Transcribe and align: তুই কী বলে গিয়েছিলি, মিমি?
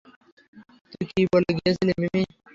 তুই 0.91 1.05
কী 1.11 1.21
বলে 1.31 1.51
গিয়েছিলি, 1.57 1.93
মিমি? 2.01 2.21